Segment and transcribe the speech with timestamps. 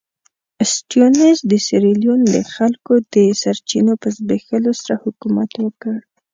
[0.73, 5.95] سټیونز د سیریلیون د خلکو د سرچینو په زبېښلو سره حکومت وکړ.